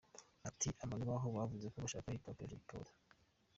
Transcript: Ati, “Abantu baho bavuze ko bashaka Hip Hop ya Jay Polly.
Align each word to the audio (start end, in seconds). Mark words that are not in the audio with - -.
Ati, 0.49 0.69
“Abantu 0.83 1.05
baho 1.11 1.27
bavuze 1.37 1.65
ko 1.73 1.77
bashaka 1.83 2.13
Hip 2.15 2.25
Hop 2.27 2.37
ya 2.41 2.49
Jay 2.49 2.61
Polly. 2.67 2.91